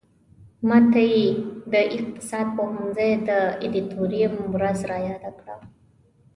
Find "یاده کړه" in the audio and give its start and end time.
5.07-5.55